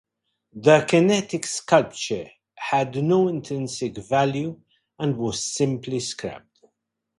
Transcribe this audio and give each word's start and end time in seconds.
The 0.55 0.83
kinetic 0.87 1.45
sculpture 1.45 2.25
had 2.55 3.03
no 3.03 3.27
intrinsic 3.27 3.97
value 3.97 4.59
and 4.97 5.15
was 5.15 5.43
simply 5.43 5.99
scrapped. 5.99 6.61